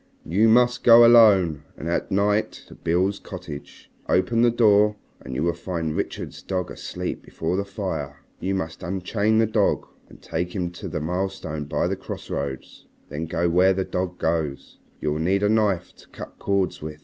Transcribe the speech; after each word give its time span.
"You 0.25 0.49
must 0.49 0.83
go 0.83 1.05
alone 1.05 1.61
and 1.77 1.87
at 1.87 2.09
night 2.09 2.53
to 2.69 2.73
Beale's 2.73 3.19
cottage, 3.19 3.91
open 4.09 4.41
the 4.41 4.49
door 4.49 4.95
and 5.19 5.35
you 5.35 5.43
will 5.43 5.53
find 5.53 5.95
Richard's 5.95 6.41
dog 6.41 6.71
asleep 6.71 7.21
before 7.21 7.55
the 7.55 7.65
fire. 7.65 8.17
You 8.39 8.55
must 8.55 8.81
unchain 8.81 9.37
the 9.37 9.45
dog 9.45 9.85
and 10.09 10.19
take 10.19 10.55
him 10.55 10.71
to 10.71 10.87
the 10.87 11.01
milestone 11.01 11.65
by 11.65 11.87
the 11.87 11.95
crossroads. 11.95 12.87
Then 13.09 13.27
go 13.27 13.47
where 13.47 13.73
the 13.73 13.85
dog 13.85 14.17
goes. 14.17 14.79
You 15.01 15.11
will 15.11 15.19
need 15.19 15.43
a 15.43 15.49
knife 15.49 15.95
to 15.97 16.07
cut 16.07 16.39
cords 16.39 16.81
with. 16.81 16.97